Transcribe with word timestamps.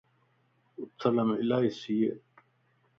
اوٿلم 0.77 1.29
الائي 1.39 1.69
سيَ 1.79 1.99